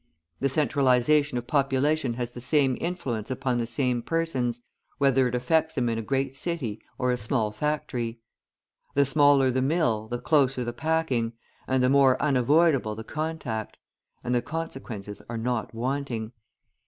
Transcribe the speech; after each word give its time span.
The 0.39 0.49
centralisation 0.49 1.37
of 1.37 1.45
population 1.45 2.15
has 2.15 2.31
the 2.31 2.41
same 2.41 2.75
influence 2.81 3.29
upon 3.29 3.59
the 3.59 3.67
same 3.67 4.01
persons, 4.01 4.63
whether 4.97 5.27
it 5.27 5.35
affects 5.35 5.75
them 5.75 5.89
in 5.89 5.99
a 5.99 6.01
great 6.01 6.35
city 6.35 6.81
or 6.97 7.11
a 7.11 7.17
small 7.17 7.51
factory. 7.51 8.19
The 8.95 9.05
smaller 9.05 9.51
the 9.51 9.61
mill 9.61 10.07
the 10.07 10.17
closer 10.17 10.63
the 10.63 10.73
packing, 10.73 11.33
and 11.67 11.83
the 11.83 11.87
more 11.89 12.19
unavoidable 12.19 12.95
the 12.95 13.03
contact; 13.03 13.77
and 14.23 14.33
the 14.33 14.41
consequences 14.41 15.21
are 15.29 15.37
not 15.37 15.71
wanting. 15.71 16.31